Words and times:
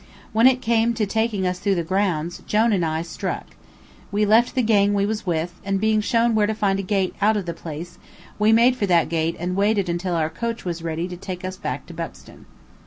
When 0.33 0.47
it 0.47 0.63
came 0.63 0.95
to 0.95 1.05
taking 1.05 1.45
us 1.45 1.59
through 1.59 1.75
the 1.75 1.83
grounds, 1.83 2.41
Jone 2.47 2.73
and 2.73 2.83
I 2.83 3.03
struck. 3.03 3.45
We 4.11 4.25
left 4.25 4.55
the 4.55 4.63
gang 4.63 4.95
we 4.95 5.05
was 5.05 5.27
with, 5.27 5.53
and 5.63 5.79
being 5.79 6.01
shown 6.01 6.33
where 6.33 6.47
to 6.47 6.55
find 6.55 6.79
a 6.79 6.81
gate 6.81 7.13
out 7.21 7.37
of 7.37 7.45
the 7.45 7.53
place, 7.53 7.99
we 8.39 8.51
made 8.51 8.75
for 8.75 8.87
that 8.87 9.09
gate 9.09 9.35
and 9.37 9.55
waited 9.55 9.89
until 9.89 10.15
our 10.15 10.31
coach 10.31 10.65
was 10.65 10.81
ready 10.81 11.07
to 11.07 11.17
take 11.17 11.45
us 11.45 11.55
back 11.57 11.85
to 11.85 11.93
Buxton. 11.93 12.47